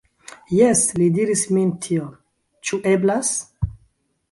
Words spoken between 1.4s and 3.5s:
min tion. Ĉu eblas?